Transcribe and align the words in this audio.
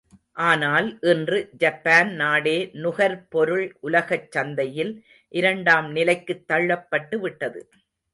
ஆனால் 0.43 0.99
இன்று 1.01 1.49
ஜப்பான் 1.57 2.13
நாடே 2.13 2.69
நுகர் 2.73 3.27
பொருள் 3.27 3.77
உலகச் 3.79 4.31
சந்தையில் 4.31 4.93
இரண்டாம் 5.33 5.91
நிலைக்குத் 5.91 6.51
தள்ளப்பட்டு 6.51 7.19
விட்டது. 7.19 7.61